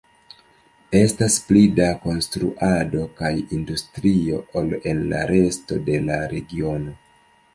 [0.99, 6.95] Estas pli da konstruado kaj industrio ol en la resto de la regiono.